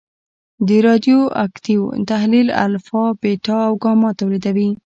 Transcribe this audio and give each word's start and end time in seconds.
د 0.67 0.69
رادیواکتیو 0.85 1.83
تحلیل 2.09 2.47
الفا، 2.65 3.03
بیټا 3.21 3.57
او 3.67 3.73
ګاما 3.83 4.09
تولیدوي. 4.19 4.69